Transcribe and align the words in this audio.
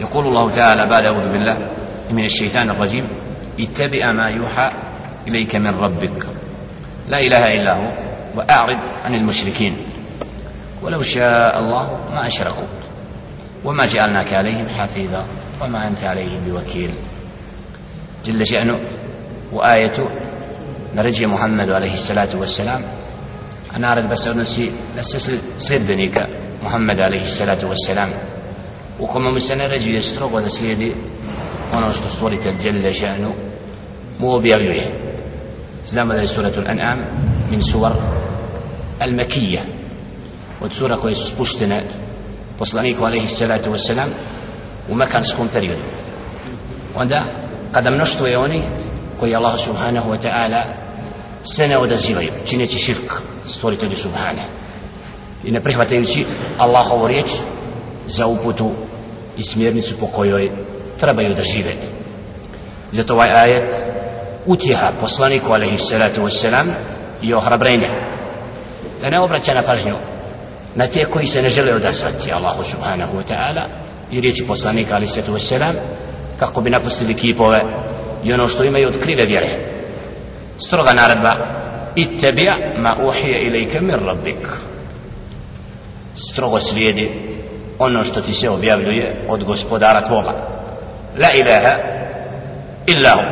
يقول 0.00 0.26
الله 0.26 0.56
تعالى 0.56 0.90
بعد 0.90 1.04
أعوذ 1.04 1.32
بالله 1.32 1.58
من 2.10 2.24
الشيطان 2.24 2.70
الرجيم 2.70 3.04
اتبع 3.60 4.12
ما 4.12 4.30
يوحى 4.30 4.70
إليك 5.28 5.56
من 5.56 5.74
ربك. 5.74 6.26
لا 7.08 7.18
إله 7.18 7.38
إلا 7.38 7.76
هو 7.76 7.92
وأعرض 8.36 8.80
عن 9.04 9.14
المشركين. 9.14 9.76
ولو 10.82 11.02
شاء 11.02 11.58
الله 11.58 11.82
ما 12.12 12.26
أشركوا 12.26 12.66
وما 13.64 13.86
جعلناك 13.86 14.34
عليهم 14.34 14.68
حفيظا 14.68 15.26
وما 15.62 15.88
أنت 15.88 16.04
عليهم 16.04 16.44
بوكيل. 16.44 16.90
جل 18.24 18.46
شأنه 18.46 18.78
وآية 19.52 20.08
نرجي 20.94 21.26
محمد 21.26 21.70
عليه 21.70 21.92
الصلاة 21.92 22.36
والسلام. 22.36 22.82
أنا 23.76 23.92
أرد 23.92 24.10
بس 24.10 24.28
أنسي 24.28 24.72
سلد 25.56 25.86
بنيك 25.86 26.18
محمد 26.62 27.00
عليه 27.00 27.22
الصلاة 27.22 27.68
والسلام. 27.68 28.08
U 29.00 29.06
kome 29.06 29.30
mu 29.30 29.38
se 29.38 29.56
naređuje 29.56 30.02
strogo 30.02 30.40
da 30.40 30.48
slijedi 30.48 30.94
ono 31.72 31.90
što 31.90 32.08
stvoritelj 32.08 32.54
Đelle 32.62 32.90
Ženu 32.90 33.32
mu 34.18 34.34
objavljuje. 34.34 34.86
Znamo 35.84 36.14
da 36.14 36.20
je 36.20 36.26
suratul 36.26 36.64
An'am 36.64 37.04
min 37.50 37.62
suvar 37.62 37.92
al-Makija 39.00 39.60
od 40.60 40.74
sura 40.74 40.96
koje 40.96 41.14
su 41.14 41.26
spuštene 41.26 41.82
poslaniku 42.58 43.04
alaihi 43.04 43.26
salatu 43.26 43.70
wasalam 43.70 44.08
u 44.90 44.94
mekanskom 44.94 45.48
periodu. 45.52 45.82
Onda 46.94 47.24
kada 47.72 47.90
mnoštvo 47.90 48.26
je 48.26 48.38
oni 48.38 48.62
koji 49.20 49.34
Allah 49.34 49.56
subhanahu 49.58 50.10
wa 50.10 50.20
ta'ala 50.22 50.62
se 51.42 51.66
ne 51.66 51.78
odazivaju 51.78 52.30
čineći 52.44 52.78
širk 52.78 53.12
stvoritelju 53.46 53.96
subhane 53.96 54.42
i 55.44 55.50
ne 55.50 55.60
prihvatajući 55.60 56.24
Allahovu 56.58 57.08
riječ 57.08 57.30
za 58.10 58.26
uputu 58.26 58.70
i 59.36 59.42
smjernicu 59.42 59.98
po 60.00 60.06
kojoj 60.06 60.50
trebaju 61.00 61.34
da 61.34 61.42
žive. 61.42 61.72
Zato 62.92 63.14
ovaj 63.14 63.28
ajet 63.34 63.74
utjeha 64.46 64.92
poslaniku 65.00 65.52
alaihi 65.52 65.78
salatu 65.78 66.20
wasalam 66.20 66.66
i 67.22 67.34
ohrabrenje 67.34 67.88
da 69.00 69.10
ne 69.10 69.20
obraća 69.20 69.52
na 69.54 69.62
pažnju 69.62 69.94
na 70.74 70.88
te 70.88 71.04
koji 71.10 71.26
se 71.26 71.42
ne 71.42 71.50
žele 71.50 71.74
odasvati 71.74 72.32
Allahu 72.32 72.64
subhanahu 72.64 73.18
wa 73.18 73.22
ta'ala 73.32 73.66
i 74.10 74.20
riječi 74.20 74.46
poslanika 74.46 74.94
alaihi 74.94 75.12
salatu 75.12 75.32
wasalam 75.32 75.74
kako 76.38 76.60
bi 76.60 76.70
napustili 76.70 77.14
kipove 77.14 77.60
i 78.24 78.32
ono 78.32 78.46
što 78.46 78.64
imaju 78.64 78.88
od 78.88 79.02
krive 79.02 79.24
vjere. 79.26 79.80
Stroga 80.58 80.92
naredba 80.92 81.34
ittebija 81.96 82.56
ma 82.78 82.96
uhije 83.08 83.42
ilike 83.46 83.80
min 83.80 84.06
rabbik. 84.06 84.48
Strogo 86.14 86.60
slijedi 86.60 87.10
ono 87.80 88.04
što 88.04 88.20
ti 88.20 88.32
se 88.32 88.50
objavljuje 88.50 89.24
od 89.28 89.44
gospodara 89.44 90.04
tvoga. 90.04 90.30
La 91.22 91.30
ilaha 91.34 91.72
illa 92.86 93.10
hu 93.10 93.22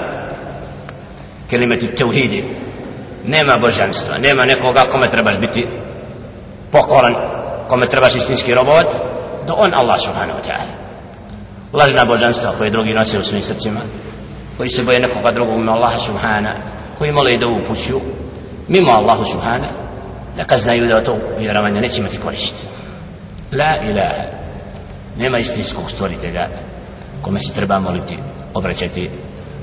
kelimetu 1.51 1.87
tevhidi. 1.97 2.45
Nema 3.25 3.59
božanstva 3.59 4.19
nema 4.19 4.45
nekoga 4.45 4.83
kome 4.93 5.09
trebaš 5.09 5.39
biti 5.41 5.67
pokoran 6.73 7.15
kome 7.69 7.87
trebaš 7.87 8.17
istinski 8.17 8.55
robovat 8.55 8.95
do 9.47 9.55
on 9.57 9.73
Allah 9.75 10.01
subhanahu 10.01 10.39
wa 10.39 10.45
ta'ala. 10.49 10.73
Lažna 11.73 12.05
božanstva 12.05 12.53
koje 12.59 12.71
drugi 12.71 12.95
nose 12.95 13.19
u 13.19 13.23
svojim 13.23 13.43
srcima 13.43 13.81
koji 14.57 14.69
se 14.69 14.85
boje 14.85 15.01
nekoga 15.01 15.31
drugog 15.31 15.57
mimo 15.59 15.73
Allaha 15.73 15.99
subhana 15.99 16.55
koji 16.99 17.13
mole 17.13 17.35
i 17.35 17.41
dovu 17.41 17.59
puću 17.69 18.01
mimo 18.69 18.93
Allahu 18.93 19.25
subhana 19.25 19.73
neka 20.37 20.59
znaju 20.59 20.87
da 20.87 21.05
to 21.05 21.19
vjerovanje 21.39 21.81
neće 21.81 22.01
imati 22.01 22.19
koristiti 22.19 22.78
la 23.52 23.90
ilaha 23.90 24.24
nema 25.18 25.38
istinskog 25.38 25.92
stvoritelja 25.92 26.48
kome 27.22 27.40
se 27.40 27.54
treba 27.54 27.80
moliti 27.80 28.18
obraćati 28.54 29.10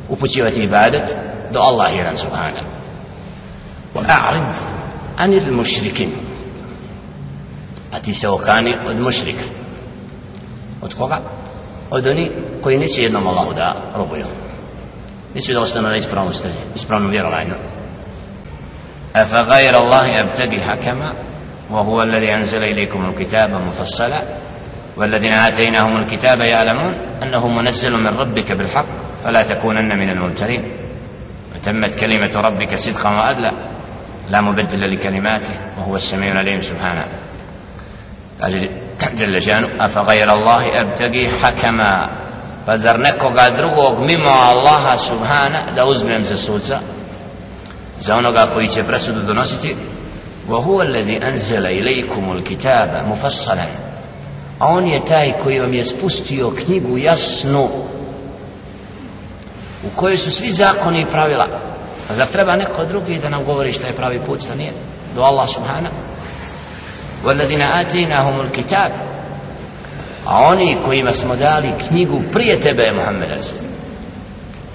upućivati 0.09 0.63
ibadet 0.63 1.17
do 1.53 1.59
Allah 1.61 1.97
jedan 1.97 2.19
subhana 2.19 2.65
wa 3.95 4.01
a'rid 4.01 4.55
anil 5.17 5.55
mušrikin 5.57 6.11
a 7.93 8.01
ti 8.01 8.15
se 8.15 8.29
okani 8.29 8.77
od 8.87 9.01
mušrika 9.01 9.43
od 10.83 10.95
koga? 10.95 11.21
od 11.91 12.07
oni 12.07 12.33
koji 12.63 12.79
neće 12.79 13.03
jednom 13.03 13.27
Allahu 13.27 13.55
da 13.55 13.93
robuju 13.97 14.27
neće 15.35 15.53
da 15.53 15.61
ostanu 15.61 15.89
na 15.89 15.97
ispravnom 15.97 16.33
stazi 16.33 16.59
ispravnom 16.75 17.11
vjerovanju 17.11 17.55
أفغير 19.17 19.77
الله 19.77 20.21
أبتغي 20.21 20.61
حكما 20.61 21.13
وهو 21.72 22.02
الذي 22.02 22.34
أنزل 22.34 22.64
إليكم 22.64 23.06
الكتاب 23.06 23.50
مفصلا 23.50 24.38
والذين 24.98 25.34
آتيناهم 25.34 25.98
الكتاب 25.98 26.40
يعلمون 26.42 26.94
أنه 27.24 27.48
منزل 27.48 27.92
من 27.92 28.08
ربك 28.08 28.52
بالحق 28.52 29.16
فلا 29.26 29.44
تكونن 29.44 29.98
من 30.00 30.10
الممترين. 30.10 30.64
وتمت 31.56 31.96
كلمة 32.00 32.36
ربك 32.36 32.76
صدقا 32.76 33.10
وأدلا 33.10 33.52
لا 34.30 34.42
مبدل 34.42 34.94
لكلماته 34.94 35.54
وهو 35.78 35.96
السميع 35.96 36.32
العليم 36.32 36.60
سبحانه. 36.62 37.06
جل 39.20 39.42
شأنه 39.42 39.68
أفغير 39.86 40.34
الله 40.34 40.82
أبتغي 40.82 41.30
حكما؟ 41.30 42.10
فزر 42.68 42.98
nekoga 42.98 43.50
drugog 43.54 44.02
mimo 44.06 44.30
Allaha 44.30 44.98
subhana 44.98 45.72
da 45.76 45.86
uzmem 45.86 46.24
za 46.24 46.36
sudca 46.38 46.80
za 47.98 48.16
onoga 48.16 48.48
وهو 50.49 50.83
الذي 50.83 51.23
أنزل 51.23 51.67
إليكم 51.67 52.33
الكتاب 52.33 53.09
مفصلا 53.09 53.67
a 54.61 54.67
on 54.67 54.87
je 54.89 55.05
taj 55.05 55.33
koji 55.43 55.59
vam 55.59 55.75
je 55.75 55.85
spustio 55.85 56.51
knjigu 56.51 56.99
jasnu 56.99 57.69
u 59.85 59.97
kojoj 59.97 60.17
su 60.17 60.31
svi 60.31 60.51
zakoni 60.51 61.01
i 61.01 61.07
pravila 61.07 61.61
pa 62.09 62.15
zar 62.15 62.27
treba 62.27 62.57
neko 62.57 62.85
drugi 62.85 63.19
da 63.19 63.29
nam 63.29 63.45
govori 63.45 63.73
šta 63.73 63.87
je 63.87 63.93
pravi 63.93 64.21
put 64.27 64.41
šta 64.41 64.55
nije 64.55 64.73
do 65.15 65.21
Allah 65.21 65.49
subhana 65.49 65.91
والذين 67.25 67.63
آتيناهم 67.63 68.41
الكتاب 68.41 68.93
a 70.27 70.39
oni 70.39 70.79
kojima 70.85 71.11
smo 71.11 71.37
dali 71.37 71.73
knjigu 71.89 72.23
prije 72.33 72.61
tebe 72.61 72.83
Muhammed 72.97 73.29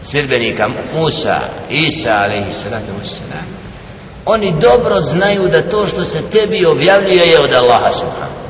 sljedbenika 0.03 0.67
Musa 0.95 1.39
Isa 1.69 2.11
alaihi 2.11 2.51
salatu 2.51 2.91
wassalam 3.01 3.45
oni 4.25 4.55
dobro 4.61 4.99
znaju 4.99 5.47
da 5.47 5.69
to 5.69 5.87
što 5.87 6.05
se 6.05 6.21
tebi 6.29 6.65
objavljuje 6.65 7.27
je 7.27 7.39
od 7.39 7.53
Allaha 7.53 7.91
subhanahu 7.91 8.45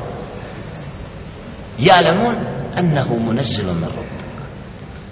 يعلمون 1.78 2.36
أنه 2.78 3.14
منزل 3.16 3.74
من 3.74 3.84
ربك 3.84 4.26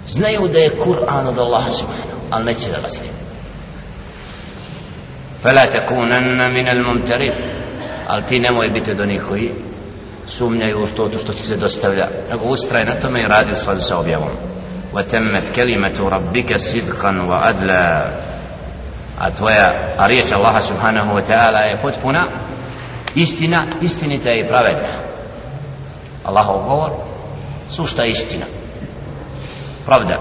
znaju 0.05 0.47
da 0.47 0.59
je 0.59 0.79
Kur'an 0.85 1.27
od 1.27 1.37
Allaha 1.37 1.69
subhanahu 1.69 2.19
ali 2.29 2.45
neće 2.45 2.71
da 2.71 2.81
ga 2.81 2.89
slijedi 2.89 3.25
فلا 5.43 5.65
تكونن 5.65 6.53
من 6.53 6.67
الممترين 6.69 7.35
ali 8.07 8.25
ti 8.25 8.39
nemoj 8.39 8.69
biti 8.69 8.91
od 8.91 8.99
onih 8.99 9.21
koji 9.29 9.51
sumnjaju 10.27 10.79
u 10.83 10.87
to, 10.87 11.09
to 11.09 11.19
što 11.19 11.33
ti 11.33 11.41
se 11.41 11.57
dostavlja 11.57 12.09
nego 12.29 12.45
ustraj 12.45 12.85
na 12.85 12.99
tome 12.99 13.21
i 13.21 13.27
radi 13.27 13.51
u 13.51 13.55
skladu 13.55 13.81
sa 13.81 13.99
objavom 13.99 14.31
وتمت 14.93 15.55
كلمة 15.55 16.09
ربك 16.09 16.55
صدقا 16.55 17.11
وعدلا 17.29 18.11
a 19.20 19.30
tvoja 19.30 19.66
a 19.98 20.06
riječ 20.06 20.32
Allaha 20.32 20.58
subhanahu 20.58 21.14
wa 21.14 21.22
ta'ala 21.26 21.58
je 21.58 21.80
potpuna 21.82 22.26
istina 23.14 23.66
istinita 23.80 24.30
i 24.32 24.48
pravedna. 24.48 24.88
Allahov 26.24 26.64
govor 26.64 26.92
sušta 27.68 28.04
istina. 28.04 28.46
Pravda. 29.86 30.16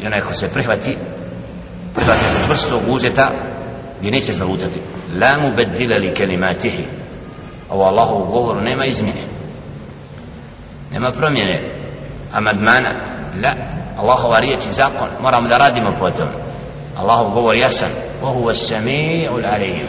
I 0.00 0.06
onaj 0.06 0.20
ko 0.20 0.32
se 0.34 0.48
prihvati 0.48 0.96
prihvati 1.94 2.20
se 2.20 2.44
čvrstog 2.44 2.82
uzeta 2.88 3.32
gdje 3.98 4.10
neće 4.10 4.32
zalutati. 4.32 4.80
La 5.20 5.38
mu 5.38 5.56
bedila 5.56 5.96
li 5.96 6.14
kelimatihi. 6.14 6.84
Ovo 7.70 7.84
Allahov 7.84 8.26
govor 8.26 8.62
nema 8.62 8.86
izmjene. 8.86 9.22
Nema 10.90 11.10
promjene. 11.18 11.60
Amadmana 12.32 13.04
la. 13.42 13.54
Allahova 13.96 14.40
riječ 14.40 14.66
i 14.66 14.72
zakon. 14.72 15.08
Moramo 15.20 15.48
da 15.48 15.56
radimo 15.56 15.90
po 16.00 16.10
tome. 16.10 16.32
Allahov 16.96 17.30
govor 17.34 17.56
jasan. 17.56 17.90
Wa 18.22 18.30
huwa 18.32 18.54
sami'u 18.54 19.32
al-alim 19.32 19.86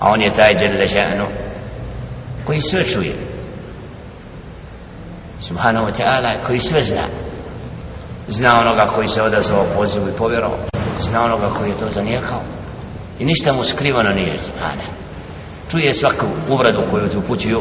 a 0.00 0.10
on 0.10 0.20
je 0.20 0.32
taj 0.32 0.52
jalla 0.60 0.86
ša'nu 0.86 1.26
koji 2.46 2.58
sve 2.58 2.84
čuje. 2.84 3.14
Subhanahu 5.40 5.86
wa 5.86 5.92
ta'ala 5.92 6.46
koji 6.46 6.60
sve 6.60 6.80
zna. 6.80 7.06
Zna 8.28 8.60
onoga 8.60 8.86
koji 8.86 9.08
se 9.08 9.22
odazvao 9.22 9.66
pozivu 9.76 10.08
i 10.08 10.18
povjerao. 10.18 10.58
Zna 10.96 11.24
onoga 11.24 11.46
koji 11.46 11.70
je 11.70 11.76
to 11.76 11.90
zanijekao. 11.90 12.42
I 13.18 13.24
ništa 13.24 13.52
mu 13.52 13.64
skrivano 13.64 14.10
nije 14.10 14.38
subhana 14.38 15.00
čuje 15.70 15.94
svaku 15.94 16.26
uvredu 16.48 16.82
koju 16.90 17.08
ti 17.08 17.16
upućuju 17.16 17.60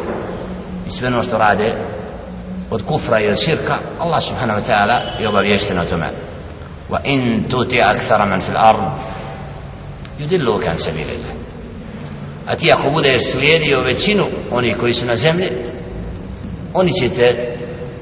i 0.88 0.90
sve 0.90 1.08
ono 1.08 1.22
što 1.22 1.38
rade 1.38 1.76
od 2.72 2.86
kufra 2.86 3.20
i 3.20 3.30
od 3.30 3.44
širka. 3.44 3.78
Allah 4.00 4.22
subhanahu 4.22 4.60
wa 4.60 4.72
ta'ala 4.72 5.22
je 5.22 5.30
obavješten 5.30 5.78
o 5.82 5.86
tome 5.86 6.10
wa 6.90 7.00
in 7.04 7.44
tuti 7.50 7.82
akthara 7.82 8.26
man 8.26 8.42
fil 8.42 8.58
ard 8.58 8.92
yudillu 10.20 10.64
kan 10.64 10.78
sabilillah. 10.78 11.32
A 12.46 12.56
ti 12.56 12.72
ako 12.74 12.90
budeš 12.90 13.32
slijedio 13.32 13.84
većinu 13.84 14.26
oni 14.52 14.74
koji 14.74 14.94
su 14.94 15.06
na 15.06 15.16
zemlji 15.16 15.50
oni 16.74 16.92
će 16.94 17.16
te 17.16 17.58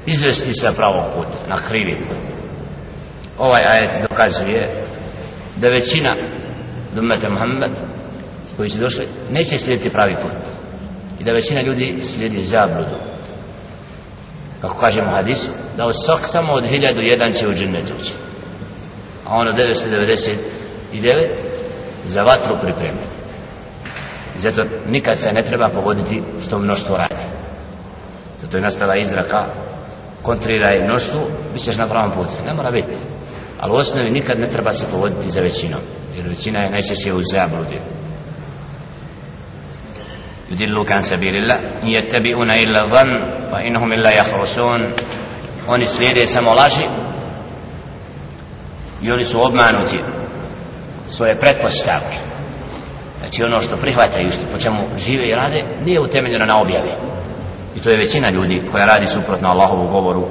izvesti 0.05 0.53
sa 0.53 0.71
pravog 0.71 1.05
puta, 1.15 1.37
na 1.47 1.55
krivi 1.55 1.97
put. 2.07 2.17
Ovaj 3.37 3.61
ajet 3.67 4.09
dokazuje 4.09 4.69
da 5.55 5.67
većina 5.67 6.15
dumeta 6.95 7.29
Muhammed 7.29 7.71
koji 8.57 8.69
su 8.69 8.79
došli 8.79 9.07
neće 9.31 9.57
slijediti 9.57 9.89
pravi 9.89 10.15
put 10.15 10.31
i 11.19 11.23
da 11.23 11.31
većina 11.31 11.61
ljudi 11.65 11.97
slijedi 12.01 12.41
zabludu. 12.41 12.97
Kako 14.61 14.79
kažemo 14.79 15.11
hadisu 15.11 15.51
da 15.77 15.85
od 15.85 16.03
svak 16.05 16.19
samo 16.23 16.53
od 16.53 16.65
hiljadu 16.65 17.01
jedan 17.01 17.33
će 17.33 17.47
u 17.47 17.51
džennet 17.51 17.91
ući 17.99 18.11
a 19.27 19.35
ono 19.35 19.51
999 19.51 20.35
za 22.05 22.21
vatru 22.21 22.55
pripremljen. 22.61 23.09
I 24.35 24.39
zato 24.39 24.63
nikad 24.87 25.17
se 25.17 25.33
ne 25.33 25.41
treba 25.41 25.69
povoditi 25.69 26.23
što 26.43 26.57
mnoštvo 26.57 26.97
radi. 26.97 27.23
Zato 28.37 28.57
je 28.57 28.63
nastala 28.63 28.95
izraka, 28.97 29.45
kontriraj 30.21 30.83
mnoštvu, 30.83 31.19
bit 31.53 31.61
ćeš 31.61 31.77
na 31.77 31.87
pravom 31.87 32.11
putu. 32.11 32.43
Ne 32.45 32.53
mora 32.53 32.71
biti. 32.71 32.97
Ali 33.59 33.73
u 33.73 33.75
osnovi 33.75 34.11
nikad 34.11 34.39
ne 34.39 34.47
treba 34.47 34.71
se 34.71 34.91
povoditi 34.91 35.29
za 35.29 35.41
većinom. 35.41 35.79
Jer 36.15 36.27
većina 36.27 36.59
je 36.59 36.71
najčešće 36.71 37.13
u 37.13 37.21
zabludi. 37.33 37.79
Yudillu 40.49 40.87
kan 40.87 41.03
sabirilla 41.03 41.55
in 41.83 41.89
yattabi'una 41.89 42.55
illa 42.63 42.87
dhann 42.87 43.11
Pa 43.51 43.61
innahum 43.61 43.93
illa 43.93 44.09
yakhrusun 44.09 44.91
oni 45.67 45.85
slijede 45.85 46.25
samo 46.25 46.51
laži 46.51 47.06
i 49.01 49.11
oni 49.11 49.25
su 49.25 49.45
obmanuti 49.45 49.99
svoje 51.07 51.35
pretpostavke. 51.35 52.17
Znači 53.19 53.43
ono 53.43 53.59
što 53.59 53.75
prihvataju 53.75 54.31
što 54.31 54.41
po 54.51 54.57
čemu 54.57 54.77
žive 54.97 55.27
i 55.27 55.35
rade 55.35 55.63
nije 55.85 55.99
utemeljeno 56.01 56.45
na 56.45 56.61
objavi. 56.61 56.91
I 57.75 57.81
to 57.83 57.89
je 57.89 57.97
većina 57.97 58.29
ljudi 58.29 58.67
koja 58.71 58.85
radi 58.85 59.07
suprotno 59.07 59.49
Allahovu 59.49 59.87
govoru 59.87 60.27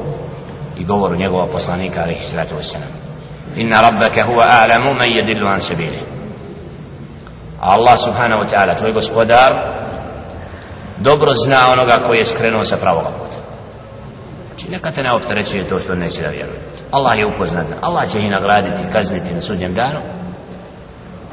i 0.79 0.85
govoru 0.85 1.17
njegova 1.17 1.47
poslanika 1.47 2.01
alaihi 2.01 2.21
sallatu 2.21 2.55
wasallam 2.55 3.07
inna 3.57 3.83
rabbaka 3.83 4.23
huwa 4.25 4.45
a'lamu 4.47 4.95
man 4.99 5.09
yadillu 5.09 5.51
an 5.53 5.61
sabili. 5.61 5.99
Allah 7.61 7.99
subhanahu 7.99 8.43
wa 8.45 8.49
ta'ala 8.51 8.79
tvoj 8.79 8.93
gospodar 8.93 9.53
dobro 10.99 11.31
zna 11.35 11.73
onoga 11.73 12.07
koji 12.07 12.19
je 12.19 12.25
skrenuo 12.25 12.65
sa 12.65 12.77
pravog 12.77 13.05
puta. 13.05 13.46
znači 14.56 14.70
neka 14.70 14.92
te 14.92 15.04
ne 15.04 15.12
opterećuje 15.12 15.68
to 15.68 15.78
što 15.78 15.96
neće 15.96 16.22
da 16.24 16.30
vjeruje 16.30 16.62
Allah 16.92 17.18
je 17.18 17.26
upoznat 17.26 17.66
Allah 17.82 18.12
će 18.12 18.20
ih 18.20 18.32
nagraditi 18.32 18.92
kazniti 18.94 19.34
na 19.34 19.42
sudnjem 19.42 19.74
danu 19.74 20.00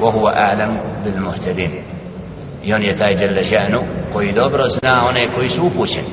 وهو 0.01 0.29
أعلم 0.29 1.03
بالمهتدين 1.05 1.83
i 2.63 2.73
on 2.73 2.83
je 2.83 2.97
taj 2.97 3.15
dželle 3.17 3.41
ženu 3.41 3.81
koji 4.13 4.33
dobro 4.33 4.69
zna 4.69 5.05
one 5.09 5.33
koji 5.35 5.49
su 5.49 5.67
upućeni 5.67 6.09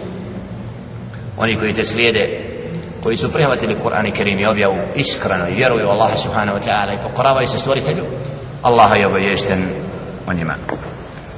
oni 1.37 1.55
koji 1.55 1.73
te 1.73 1.83
slijede 1.83 2.41
koji 3.03 3.15
su 3.15 3.31
prihvatili 3.31 3.75
Kur'an 3.83 4.07
i 4.07 4.17
Kerim 4.17 4.39
i 4.39 4.47
objavu 4.47 4.75
iskreno 4.95 5.47
i 5.47 5.55
vjeruju 5.55 5.87
Allah 5.87 6.11
subhanahu 6.17 6.57
wa 6.57 6.63
ta'ala 6.67 6.93
i 6.93 7.03
pokoravaju 7.09 7.47
se 7.47 7.57
stvoritelju 7.57 8.05
Allah 8.61 8.91
je 8.95 9.07
obavješten 9.07 9.75
o 10.27 10.33
njima 10.33 10.55